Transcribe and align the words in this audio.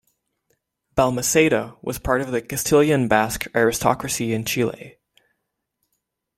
Balmaceda 0.95 1.77
was 1.83 1.99
part 1.99 2.21
of 2.21 2.31
the 2.31 2.41
Castilian-Basque 2.41 3.45
aristocracy 3.53 4.33
in 4.33 4.45
Chile. 4.45 4.97